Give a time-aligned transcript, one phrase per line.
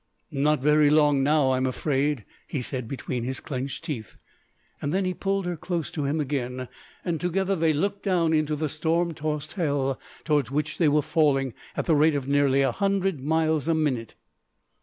[0.31, 4.15] "Not very long now, I'm afraid," he said between his clenched teeth.
[4.81, 6.67] And then he pulled her close to him again,
[7.05, 11.53] and together they looked down into the storm tossed hell towards which they were falling
[11.77, 14.15] at the rate of nearly a hundred miles a minute.